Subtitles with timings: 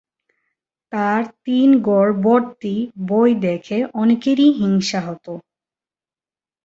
[0.93, 2.75] তার তিন ঘর ভর্তি
[3.07, 5.25] বই দেখে অনেকেরই হিংসা হত।